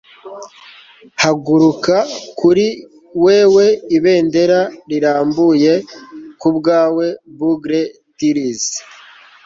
haguruka- 1.21 1.95
kuri 2.39 2.67
wewe 3.25 3.65
ibendera 3.97 4.59
rirambuye- 4.89 5.73
kubwawe 6.41 7.05
bugle 7.37 7.81
trills 8.17 8.65